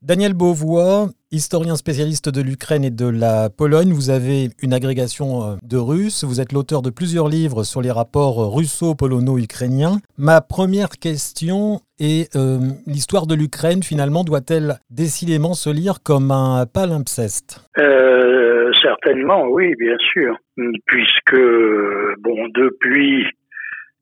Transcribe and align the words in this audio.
Daniel 0.00 0.32
Beauvois, 0.32 1.08
historien 1.32 1.74
spécialiste 1.74 2.28
de 2.28 2.40
l'Ukraine 2.40 2.84
et 2.84 2.90
de 2.90 3.08
la 3.08 3.50
Pologne, 3.50 3.90
vous 3.92 4.10
avez 4.10 4.50
une 4.62 4.72
agrégation 4.72 5.42
euh, 5.42 5.54
de 5.62 5.76
russe, 5.76 6.22
vous 6.22 6.40
êtes 6.40 6.52
l'auteur 6.52 6.82
de 6.82 6.90
plusieurs 6.90 7.28
livres 7.28 7.64
sur 7.64 7.82
les 7.82 7.90
rapports 7.90 8.54
russo-polono-ukrainiens. 8.54 9.96
Ma 10.16 10.40
première 10.40 10.90
question 11.02 11.80
est 11.98 12.36
euh, 12.36 12.58
l'histoire 12.86 13.26
de 13.26 13.34
l'Ukraine. 13.34 13.82
Finalement 13.82 14.22
doit-elle 14.22 14.78
décidément 14.88 15.54
se 15.54 15.68
lire 15.68 15.96
comme 16.04 16.30
un 16.30 16.64
palimpseste? 16.72 17.64
Euh, 17.78 18.70
Certainement, 18.80 19.46
oui, 19.48 19.74
bien 19.80 19.96
sûr, 20.12 20.36
puisque 20.86 21.40
bon 22.20 22.46
depuis 22.54 23.26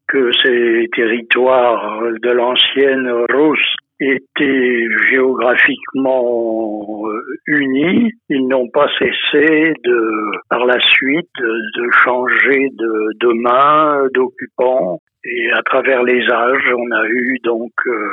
que 0.09 0.31
ces 0.43 0.89
territoires 0.95 2.03
de 2.23 2.31
l'ancienne 2.31 3.09
Russe 3.31 3.77
étaient 4.01 4.85
géographiquement 5.09 7.07
euh, 7.07 7.23
unis, 7.47 8.13
ils 8.29 8.47
n'ont 8.47 8.69
pas 8.69 8.89
cessé 8.99 9.73
de, 9.85 10.31
par 10.51 10.67
la 10.67 10.79
suite, 10.81 11.31
de 11.41 11.91
changer 12.05 12.69
de, 12.73 13.19
de 13.21 13.33
main, 13.33 14.07
d'occupants. 14.13 15.01
Et 15.25 15.51
à 15.53 15.63
travers 15.63 16.03
les 16.03 16.23
âges, 16.31 16.73
on 16.77 16.91
a 16.93 17.07
eu 17.09 17.39
donc, 17.43 17.73
euh, 17.87 18.09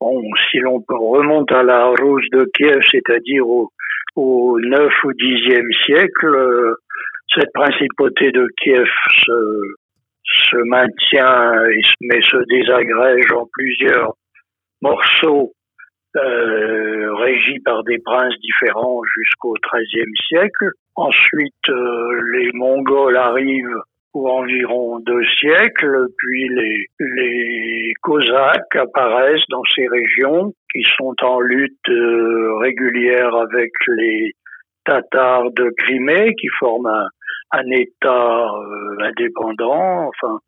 bon, 0.00 0.22
si 0.50 0.58
l'on 0.58 0.82
remonte 0.88 1.52
à 1.52 1.62
la 1.62 1.86
Rose 1.86 2.26
de 2.32 2.48
Kiev, 2.54 2.80
c'est-à-dire 2.90 3.46
au, 3.46 3.70
au 4.16 4.58
9 4.60 4.92
ou 5.04 5.12
10e 5.12 5.84
siècle, 5.84 6.26
euh, 6.26 6.74
cette 7.34 7.52
principauté 7.52 8.30
de 8.30 8.46
Kiev 8.62 8.88
se, 9.26 9.74
se 10.24 10.56
maintient 10.68 11.66
et, 11.66 11.80
mais 12.00 12.20
se 12.22 12.38
désagrège 12.48 13.32
en 13.32 13.46
plusieurs 13.52 14.14
morceaux 14.82 15.52
euh, 16.16 17.14
régis 17.14 17.62
par 17.64 17.84
des 17.84 17.98
princes 17.98 18.38
différents 18.40 19.00
jusqu'au 19.16 19.54
XIIIe 19.54 20.12
siècle. 20.28 20.70
Ensuite, 20.96 21.68
euh, 21.68 22.20
les 22.32 22.50
Mongols 22.54 23.16
arrivent 23.16 23.82
pour 24.12 24.32
environ 24.32 25.00
deux 25.00 25.24
siècles, 25.38 26.06
puis 26.16 26.48
les, 26.48 26.86
les 26.98 27.92
Cosaques 28.02 28.74
apparaissent 28.74 29.46
dans 29.50 29.62
ces 29.74 29.86
régions 29.86 30.52
qui 30.72 30.82
sont 30.96 31.14
en 31.22 31.40
lutte 31.40 31.88
euh, 31.88 32.56
régulière 32.58 33.34
avec 33.34 33.70
les 33.88 34.32
Tatars 34.84 35.50
de 35.52 35.70
Crimée 35.76 36.34
qui 36.40 36.48
forment 36.58 36.86
un, 36.86 37.06
un 37.52 37.70
État 37.70 38.48
euh, 38.48 38.96
indépendant, 39.00 40.08
enfin 40.08 40.38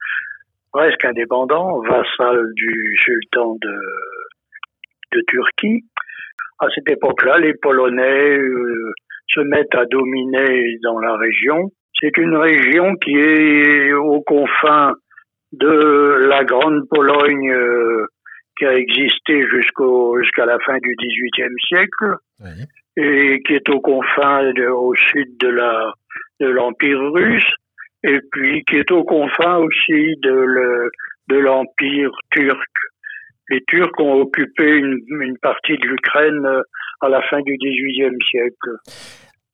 presque 0.72 1.04
indépendant, 1.04 1.80
vassal 1.80 2.46
du 2.54 2.96
sultan 3.04 3.56
de, 3.60 3.78
de 5.12 5.22
Turquie. 5.28 5.84
À 6.58 6.66
cette 6.74 6.90
époque-là, 6.90 7.38
les 7.38 7.54
Polonais 7.54 8.38
euh, 8.38 8.92
se 9.28 9.40
mettent 9.40 9.74
à 9.74 9.86
dominer 9.86 10.78
dans 10.82 10.98
la 10.98 11.16
région. 11.16 11.70
C'est 11.98 12.16
une 12.18 12.36
région 12.36 12.94
qui 12.96 13.16
est 13.16 13.92
aux 13.92 14.22
confins 14.22 14.92
de 15.52 16.26
la 16.28 16.44
Grande 16.44 16.88
Pologne 16.88 17.50
euh, 17.50 18.06
qui 18.56 18.66
a 18.66 18.74
existé 18.74 19.46
jusqu'au 19.48 20.18
jusqu'à 20.20 20.46
la 20.46 20.58
fin 20.60 20.76
du 20.78 20.94
XVIIIe 20.96 21.56
siècle 21.66 22.16
et 22.96 23.40
qui 23.46 23.54
est 23.54 23.68
aux 23.70 23.80
confins 23.80 24.52
au 24.72 24.94
sud 24.94 25.38
de 25.38 25.48
la 25.48 25.92
de 26.40 26.46
l'Empire 26.46 27.00
russe 27.12 27.50
et 28.04 28.20
puis 28.30 28.62
qui 28.64 28.76
est 28.76 28.90
aux 28.92 29.04
confins 29.04 29.56
aussi 29.56 30.16
de 30.22 30.90
de 31.28 31.38
l'Empire 31.38 32.12
turc 32.32 32.70
les 33.50 33.62
Turcs 33.66 33.98
ont 33.98 34.20
occupé 34.20 34.64
une, 34.64 35.36
partie 35.42 35.76
de 35.76 35.86
l'Ukraine 35.86 36.46
euh, 36.46 36.62
à 37.00 37.08
la 37.08 37.20
fin 37.22 37.40
du 37.42 37.56
XVIIIe 37.56 38.16
siècle. 38.30 38.70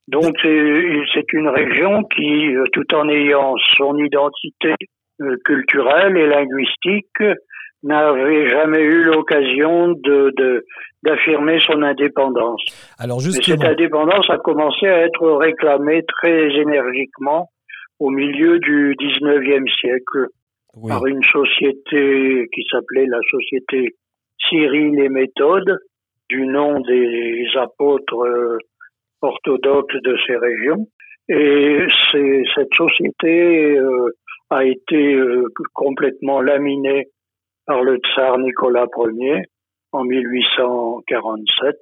Donc 0.09 0.37
c'est 0.43 1.33
une 1.33 1.49
région 1.49 2.05
qui, 2.05 2.55
euh, 2.55 2.65
tout 2.73 2.95
en 2.95 3.09
ayant 3.09 3.55
son 3.77 3.97
identité 3.97 4.75
euh, 5.21 5.37
culturelle 5.45 6.17
et 6.17 6.27
linguistique, 6.27 7.41
n'avait 7.83 8.49
jamais 8.49 8.83
eu 8.83 9.05
l'occasion 9.05 9.93
de 10.03 10.33
d'affirmer 11.03 11.59
son 11.61 11.83
indépendance. 11.83 12.63
Alors 12.99 13.21
justement... 13.21 13.59
cette 13.59 13.71
indépendance 13.71 14.29
a 14.29 14.39
commencé 14.39 14.87
à 14.87 15.05
être 15.05 15.31
réclamée 15.37 16.03
très 16.21 16.51
énergiquement 16.57 17.49
au 18.01 18.11
milieu 18.11 18.59
du 18.59 18.97
XIXe 18.99 19.71
siècle 19.81 20.27
par 20.83 21.07
une 21.07 21.23
société 21.25 22.49
qui 22.53 22.63
s'appelait 22.71 23.07
la 23.07 23.21
société 23.31 23.95
Cyril 24.49 24.99
et 25.01 25.09
Méthode, 25.09 25.79
du 26.29 26.47
nom 26.47 26.81
des 26.81 27.47
apôtres 27.57 28.27
euh, 28.27 28.59
orthodoxes 29.23 30.03
de 30.03 30.17
ces 30.27 30.37
régions. 30.37 30.87
Et 31.29 31.87
cette 32.55 32.75
société 32.75 33.79
euh, 33.79 34.11
a 34.51 34.65
été 34.65 35.15
euh, 35.15 35.47
complètement 35.73 36.41
laminée 36.41 37.07
par 37.65 37.83
le 37.83 37.99
tsar 37.99 38.39
Nicolas 38.39 38.87
Ier 38.97 39.43
en 39.93 40.05
1847 40.05 41.77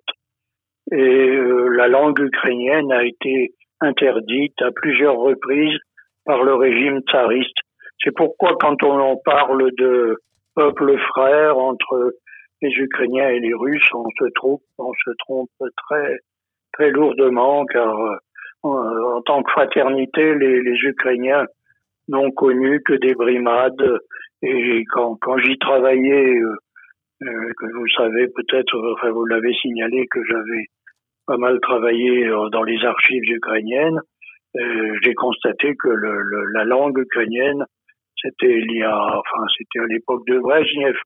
et 0.92 1.38
la 1.76 1.88
langue 1.88 2.18
ukrainienne 2.20 2.92
a 2.92 3.04
été 3.04 3.52
interdite 3.80 4.60
à 4.60 4.70
plusieurs 4.70 5.16
reprises 5.16 5.78
par 6.24 6.42
le 6.42 6.54
régime 6.54 7.00
tsariste 7.00 7.58
c'est 8.02 8.14
pourquoi 8.14 8.56
quand 8.60 8.82
on 8.82 9.16
parle 9.24 9.70
de 9.78 10.16
peuple 10.54 10.96
frère 10.98 11.58
entre 11.58 12.12
les 12.62 12.70
Ukrainiens 12.70 13.28
et 13.28 13.40
les 13.40 13.54
Russes, 13.54 13.90
on 13.92 14.08
se 14.18 14.30
trompe, 14.34 14.62
on 14.78 14.92
se 14.92 15.10
trompe 15.18 15.50
très 15.88 16.18
très 16.72 16.90
lourdement 16.90 17.64
car 17.66 17.94
euh, 17.94 18.16
en, 18.62 19.22
tant 19.22 19.42
que 19.42 19.50
fraternité, 19.52 20.34
les, 20.34 20.62
les 20.62 20.78
Ukrainiens 20.84 21.44
n'ont 22.08 22.30
connu 22.30 22.82
que 22.82 22.94
des 22.94 23.14
brimades. 23.14 23.98
Et 24.42 24.84
quand, 24.90 25.16
quand 25.20 25.38
j'y 25.38 25.58
travaillais, 25.58 26.38
euh, 26.38 26.56
euh, 27.22 27.52
que 27.58 27.66
vous 27.76 27.88
savez 27.96 28.26
peut-être, 28.28 28.76
enfin 28.94 29.10
vous 29.10 29.26
l'avez 29.26 29.52
signalé 29.54 30.06
que 30.10 30.20
j'avais 30.24 30.66
pas 31.26 31.36
mal 31.36 31.58
travaillé 31.60 32.28
dans 32.52 32.62
les 32.64 32.84
archives 32.84 33.22
ukrainiennes, 33.24 33.98
j'ai 35.02 35.14
constaté 35.14 35.74
que 35.74 35.88
le, 35.88 36.44
la 36.52 36.64
langue 36.64 36.98
ukrainienne 36.98 37.64
c'était 38.24 38.58
il 38.58 38.76
y 38.76 38.82
a, 38.82 38.96
enfin, 38.96 39.44
c'était 39.56 39.80
à 39.80 39.86
l'époque 39.86 40.26
de 40.26 40.38
Brezhnev. 40.38 40.96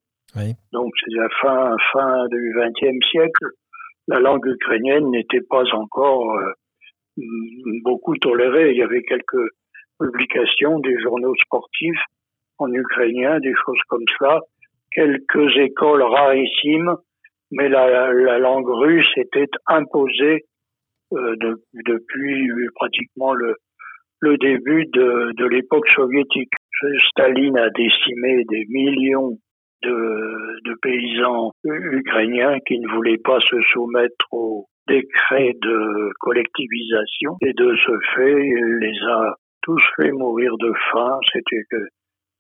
Donc, 0.72 0.92
c'est 1.00 1.14
la 1.14 1.28
fin, 1.40 1.74
fin 1.92 2.28
du 2.28 2.54
XXe 2.54 3.04
siècle. 3.10 3.46
La 4.06 4.20
langue 4.20 4.46
ukrainienne 4.46 5.10
n'était 5.10 5.40
pas 5.48 5.64
encore 5.72 6.32
euh, 6.36 7.22
beaucoup 7.82 8.16
tolérée. 8.18 8.70
Il 8.70 8.76
y 8.76 8.82
avait 8.82 9.02
quelques 9.02 9.50
publications 9.98 10.78
des 10.80 10.98
journaux 11.00 11.34
sportifs 11.44 12.02
en 12.58 12.72
ukrainien, 12.72 13.40
des 13.40 13.54
choses 13.64 13.80
comme 13.88 14.04
cela. 14.18 14.40
Quelques 14.92 15.56
écoles 15.56 16.02
rarissimes, 16.02 16.94
mais 17.50 17.68
la, 17.68 18.12
la 18.12 18.38
langue 18.38 18.68
russe 18.68 19.10
était 19.16 19.50
imposée 19.66 20.44
euh, 21.12 21.36
de, 21.36 21.62
depuis 21.86 22.50
pratiquement 22.74 23.32
le, 23.32 23.56
le 24.20 24.36
début 24.38 24.86
de, 24.86 25.32
de 25.36 25.44
l'époque 25.46 25.88
soviétique. 25.94 26.52
Staline 27.11 27.59
a 27.59 27.71
décimé 27.71 28.44
des 28.49 28.65
millions 28.69 29.39
de, 29.83 30.75
paysans 30.83 31.53
ukrainiens 31.65 32.59
qui 32.66 32.78
ne 32.78 32.89
voulaient 32.94 33.19
pas 33.19 33.41
se 33.41 33.56
soumettre 33.72 34.27
au 34.31 34.66
décret 34.87 35.55
de 35.61 36.11
collectivisation 36.21 37.37
et 37.43 37.53
de 37.53 37.75
ce 37.84 37.93
fait, 38.15 38.47
il 38.47 38.78
les 38.81 38.99
a 39.09 39.34
tous 39.62 39.83
fait 39.97 40.12
mourir 40.12 40.56
de 40.59 40.72
faim. 40.93 41.19
C'était 41.33 41.65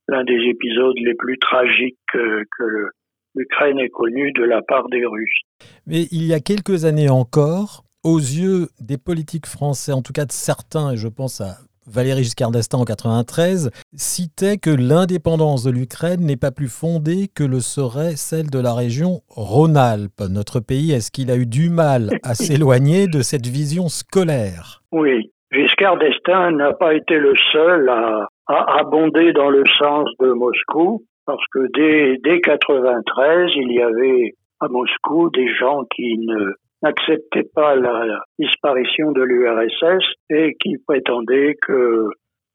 l'un 0.08 0.24
des 0.24 0.40
épisodes 0.48 0.96
les 0.98 1.14
plus 1.14 1.38
tragiques 1.38 1.98
que, 2.12 2.44
que 2.58 2.88
l'Ukraine 3.34 3.78
ait 3.78 3.90
connu 3.90 4.32
de 4.32 4.44
la 4.44 4.62
part 4.62 4.88
des 4.88 5.04
Russes. 5.04 5.40
Mais 5.86 6.06
il 6.10 6.24
y 6.24 6.32
a 6.32 6.40
quelques 6.40 6.84
années 6.84 7.10
encore, 7.10 7.84
aux 8.04 8.18
yeux 8.18 8.68
des 8.80 8.98
politiques 8.98 9.46
français, 9.46 9.92
en 9.92 10.02
tout 10.02 10.12
cas 10.12 10.24
de 10.24 10.32
certains, 10.32 10.92
et 10.92 10.96
je 10.96 11.08
pense 11.08 11.40
à 11.40 11.56
Valéry 11.90 12.22
Giscard 12.22 12.50
d'Estaing 12.50 12.80
en 12.80 12.84
93 12.84 13.70
citait 13.94 14.58
que 14.58 14.70
l'indépendance 14.70 15.64
de 15.64 15.70
l'Ukraine 15.70 16.20
n'est 16.20 16.36
pas 16.36 16.50
plus 16.50 16.68
fondée 16.68 17.28
que 17.34 17.44
le 17.44 17.60
serait 17.60 18.16
celle 18.16 18.50
de 18.50 18.60
la 18.60 18.74
région 18.74 19.20
Rhône-Alpes. 19.28 20.20
Notre 20.30 20.60
pays, 20.60 20.92
est-ce 20.92 21.10
qu'il 21.10 21.30
a 21.30 21.36
eu 21.36 21.46
du 21.46 21.70
mal 21.70 22.10
à 22.22 22.34
s'éloigner 22.34 23.06
de 23.06 23.20
cette 23.20 23.46
vision 23.46 23.88
scolaire? 23.88 24.82
Oui, 24.92 25.32
Giscard 25.50 25.96
d'Estaing 25.96 26.52
n'a 26.52 26.74
pas 26.74 26.94
été 26.94 27.18
le 27.18 27.34
seul 27.52 27.88
à, 27.88 28.28
abonder 28.46 29.32
dans 29.32 29.50
le 29.50 29.64
sens 29.78 30.08
de 30.20 30.32
Moscou, 30.32 31.04
parce 31.26 31.44
que 31.52 31.68
dès, 31.74 32.18
dès 32.22 32.40
93, 32.40 33.50
il 33.56 33.72
y 33.72 33.80
avait 33.80 34.34
à 34.60 34.68
Moscou 34.68 35.30
des 35.30 35.54
gens 35.54 35.84
qui 35.94 36.18
ne 36.18 36.52
n'acceptait 36.82 37.48
pas 37.54 37.74
la 37.76 38.22
disparition 38.38 39.12
de 39.12 39.22
l'URSS 39.22 40.04
et 40.30 40.56
qui 40.60 40.76
prétendait 40.86 41.56
que 41.60 42.08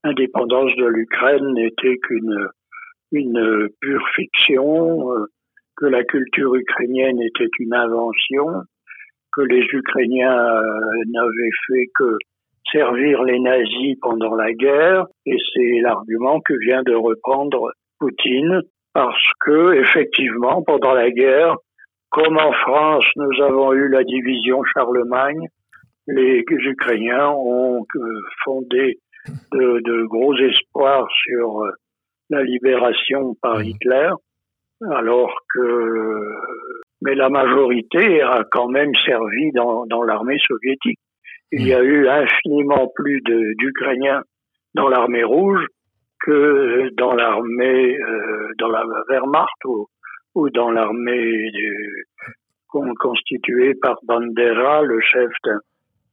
l'indépendance 0.03 0.75
de 0.77 0.85
l'Ukraine 0.85 1.53
n'était 1.53 1.97
qu'une 1.97 2.47
une 3.11 3.69
pure 3.79 4.07
fiction, 4.15 5.11
euh, 5.11 5.25
que 5.77 5.85
la 5.85 6.03
culture 6.03 6.55
ukrainienne 6.55 7.21
était 7.21 7.49
une 7.59 7.73
invention 7.73 8.63
que 9.35 9.41
les 9.41 9.65
Ukrainiens 9.71 10.37
euh, 10.37 10.61
n'avaient 11.11 11.57
fait 11.67 11.89
que 11.95 12.17
servir 12.71 13.23
les 13.23 13.39
nazis 13.39 13.97
pendant 14.01 14.35
la 14.35 14.53
guerre, 14.53 15.05
et 15.25 15.37
c'est 15.53 15.79
l'argument 15.81 16.39
que 16.41 16.53
vient 16.53 16.83
de 16.83 16.95
reprendre 16.95 17.71
Poutine, 17.99 18.61
parce 18.93 19.31
que 19.41 19.73
effectivement, 19.81 20.63
pendant 20.63 20.93
la 20.93 21.09
guerre, 21.11 21.55
comme 22.13 22.37
en 22.37 22.53
France, 22.53 23.05
nous 23.15 23.43
avons 23.43 23.73
eu 23.73 23.89
la 23.89 24.03
division 24.03 24.63
Charlemagne, 24.71 25.47
les 26.07 26.43
Ukrainiens 26.47 27.29
ont 27.29 27.85
euh, 27.95 27.99
fondé 28.43 28.99
de, 29.51 29.79
de 29.79 30.03
gros 30.05 30.35
espoirs 30.35 31.07
sur 31.25 31.63
euh, 31.63 31.71
la 32.29 32.43
libération 32.43 33.35
par 33.41 33.57
mmh. 33.57 33.63
Hitler, 33.63 34.09
alors 34.91 35.33
que 35.53 36.19
mais 37.01 37.15
la 37.15 37.29
majorité 37.29 38.21
a 38.21 38.43
quand 38.49 38.69
même 38.69 38.91
servi 39.05 39.51
dans, 39.53 39.85
dans 39.87 40.03
l'armée 40.03 40.37
soviétique. 40.47 40.99
Il 41.51 41.67
y 41.67 41.73
a 41.73 41.81
eu 41.81 42.07
infiniment 42.07 42.89
plus 42.95 43.21
d'Ukrainiens 43.21 44.21
dans 44.75 44.87
l'armée 44.87 45.23
rouge 45.23 45.65
que 46.21 46.89
dans 46.95 47.13
l'armée, 47.13 47.97
euh, 47.99 48.47
dans 48.57 48.69
la 48.69 48.83
Wehrmacht 49.09 49.65
ou, 49.65 49.87
ou 50.35 50.49
dans 50.49 50.71
l'armée 50.71 51.51
constituée 52.99 53.73
par 53.75 53.97
Bandera, 54.03 54.81
le 54.81 54.99
chef 55.01 55.31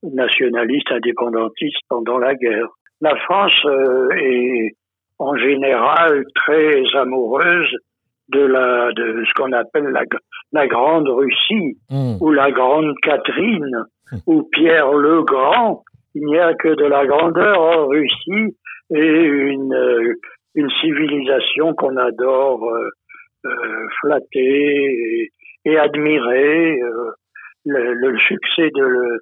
nationaliste 0.03 0.91
indépendantiste 0.93 1.81
pendant 1.89 2.19
la 2.19 2.35
guerre. 2.35 2.69
La 3.01 3.17
France 3.17 3.59
euh, 3.65 4.09
est 4.17 4.73
en 5.19 5.37
général 5.37 6.25
très 6.35 6.83
amoureuse 6.95 7.75
de 8.29 8.41
la 8.41 8.93
de 8.93 9.25
ce 9.25 9.33
qu'on 9.35 9.53
appelle 9.53 9.89
la, 9.89 10.03
la 10.53 10.67
grande 10.67 11.09
Russie 11.09 11.79
hmm. 11.91 12.17
ou 12.21 12.31
la 12.31 12.51
grande 12.51 12.95
Catherine 13.03 13.85
ou 14.27 14.43
Pierre 14.53 14.93
le 14.93 15.23
Grand. 15.23 15.83
Il 16.15 16.25
n'y 16.27 16.39
a 16.39 16.55
que 16.55 16.69
de 16.69 16.85
la 16.85 17.07
grandeur 17.07 17.61
en 17.61 17.87
Russie 17.87 18.57
et 18.95 19.23
une 19.23 19.75
euh, 19.75 20.15
une 20.55 20.71
civilisation 20.81 21.75
qu'on 21.75 21.97
adore 21.97 22.65
euh, 23.45 23.49
euh 23.49 23.87
flatter 24.01 25.31
et, 25.65 25.79
admirer. 25.79 26.81
Euh, 26.81 27.11
le, 27.67 27.93
le, 27.93 28.19
succès 28.21 28.71
de, 28.75 29.21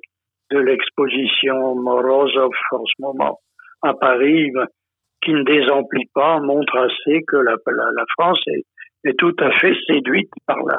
de 0.53 0.59
l'exposition 0.59 1.75
Morozov 1.75 2.53
en 2.71 2.85
ce 2.87 3.03
moment 3.03 3.41
à 3.83 3.95
Paris, 3.95 4.53
qui 5.23 5.33
ne 5.33 5.43
désemplit 5.43 6.09
pas, 6.15 6.39
montre 6.39 6.77
assez 6.77 7.23
que 7.27 7.37
la, 7.37 7.57
la, 7.67 7.85
la 7.97 8.05
France 8.17 8.41
est, 8.47 8.65
est 9.05 9.19
tout 9.19 9.35
à 9.41 9.51
fait 9.59 9.75
séduite 9.87 10.31
par 10.47 10.59
la, 10.65 10.79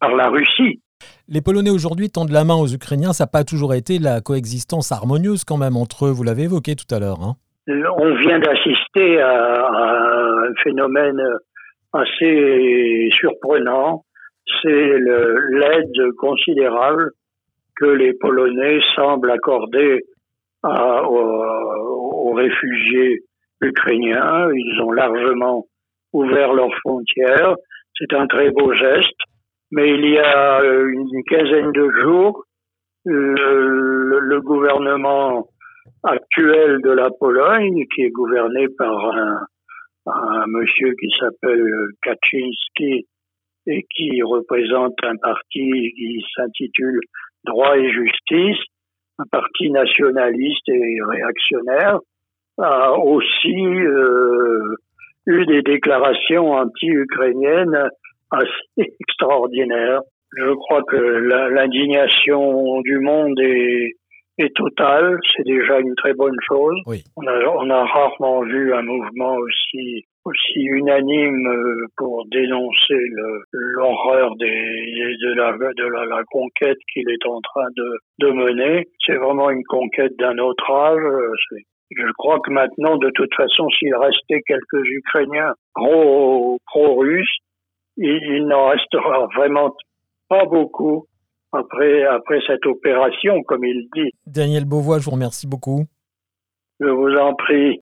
par 0.00 0.14
la 0.14 0.28
Russie. 0.28 0.80
Les 1.28 1.40
Polonais 1.40 1.70
aujourd'hui 1.70 2.10
tendent 2.10 2.30
la 2.30 2.44
main 2.44 2.54
aux 2.54 2.68
Ukrainiens, 2.68 3.12
ça 3.12 3.24
n'a 3.24 3.28
pas 3.28 3.44
toujours 3.44 3.74
été 3.74 3.98
la 3.98 4.20
coexistence 4.20 4.92
harmonieuse 4.92 5.44
quand 5.44 5.56
même 5.56 5.76
entre 5.76 6.06
eux, 6.06 6.10
vous 6.10 6.22
l'avez 6.22 6.44
évoqué 6.44 6.76
tout 6.76 6.92
à 6.94 6.98
l'heure. 6.98 7.20
Hein. 7.22 7.36
On 7.66 8.14
vient 8.16 8.38
d'assister 8.38 9.20
à, 9.20 9.68
un 9.68 10.54
phénomène 10.62 11.20
assez 11.94 13.08
surprenant, 13.12 14.04
c'est 14.62 14.98
l'aide 14.98 16.12
considérable 16.18 17.10
que 17.76 17.86
les 17.86 18.12
Polonais 18.14 18.80
semblent 18.94 19.30
accorder 19.30 20.02
aux, 20.62 20.68
aux 20.68 22.32
réfugiés 22.34 23.20
ukrainiens. 23.60 24.48
Ils 24.52 24.80
ont 24.82 24.92
largement 24.92 25.66
ouvert 26.12 26.52
leurs 26.52 26.74
frontières. 26.80 27.54
C'est 27.98 28.12
un 28.14 28.26
très 28.26 28.50
beau 28.50 28.72
geste. 28.72 29.20
Mais 29.70 29.90
il 29.94 30.08
y 30.08 30.18
a 30.18 30.60
euh, 30.60 30.86
une 30.86 31.24
quinzaine 31.24 31.72
de 31.72 31.90
jours, 32.02 32.44
le, 33.04 34.20
le 34.20 34.40
gouvernement 34.40 35.48
actuel 36.04 36.80
de 36.82 36.90
la 36.90 37.10
Pologne, 37.10 37.84
qui 37.94 38.02
est 38.02 38.10
gouverné 38.10 38.66
par 38.78 39.16
un, 39.16 39.40
un 40.06 40.44
monsieur 40.48 40.94
qui 41.00 41.08
s'appelle 41.18 41.66
Kaczynski 42.02 43.06
et 43.66 43.86
qui 43.94 44.22
représente 44.22 44.94
un 45.04 45.16
parti 45.16 45.92
qui 45.96 46.24
s'intitule 46.36 47.00
Droit 47.44 47.76
et 47.78 47.90
Justice, 47.90 48.62
un 49.18 49.24
parti 49.30 49.70
nationaliste 49.70 50.68
et 50.68 50.96
réactionnaire, 51.02 51.98
a 52.58 52.92
aussi 52.92 53.56
euh, 53.56 54.76
eu 55.26 55.46
des 55.46 55.62
déclarations 55.62 56.52
anti-ukrainiennes 56.52 57.88
assez 58.30 58.50
extraordinaires. 59.00 60.00
Je 60.36 60.52
crois 60.54 60.82
que 60.82 60.96
l'indignation 60.96 62.80
du 62.82 62.98
monde 63.00 63.38
est, 63.40 63.92
est 64.38 64.54
totale. 64.54 65.18
C'est 65.36 65.44
déjà 65.44 65.78
une 65.80 65.94
très 65.96 66.14
bonne 66.14 66.36
chose. 66.46 66.80
On, 67.16 67.26
a, 67.26 67.38
on 67.46 67.70
a 67.70 67.84
rarement 67.84 68.42
vu 68.42 68.74
un 68.74 68.82
mouvement 68.82 69.36
aussi 69.36 70.04
aussi 70.24 70.60
unanime 70.60 71.46
euh, 71.48 71.86
pour 71.98 72.24
dénoncer 72.30 72.98
l'horreur 73.52 74.34
de, 74.36 75.34
la, 75.36 75.52
de 75.52 75.84
la, 75.84 76.04
la 76.06 76.22
conquête 76.30 76.78
qu'il 76.92 77.08
est 77.10 77.26
en 77.26 77.40
train 77.42 77.68
de, 77.76 77.98
de 78.20 78.30
mener. 78.30 78.88
C'est 79.04 79.16
vraiment 79.16 79.50
une 79.50 79.64
conquête 79.64 80.16
d'un 80.18 80.38
autre 80.38 80.70
âge. 80.70 81.02
Je 81.90 82.10
crois 82.16 82.40
que 82.40 82.50
maintenant, 82.50 82.96
de 82.96 83.10
toute 83.10 83.34
façon, 83.34 83.68
s'il 83.68 83.94
restait 83.94 84.40
quelques 84.46 84.86
Ukrainiens 84.86 85.52
pro-russes, 85.74 87.36
il, 87.96 88.46
n'en 88.46 88.68
restera 88.68 89.26
vraiment 89.36 89.74
pas 90.28 90.44
beaucoup 90.46 91.06
après, 91.54 92.04
après 92.04 92.40
cette 92.46 92.66
opération, 92.66 93.42
comme 93.42 93.64
il 93.64 93.88
dit. 93.94 94.10
Daniel 94.26 94.64
Beauvois, 94.64 94.98
je 94.98 95.04
vous 95.04 95.12
remercie 95.12 95.46
beaucoup. 95.46 95.84
Je 96.80 96.86
vous 96.86 97.14
en 97.16 97.34
prie. 97.34 97.80